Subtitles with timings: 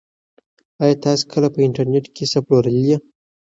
[0.81, 2.95] ایا تاسي کله په انټرنيټ کې څه پلورلي دي؟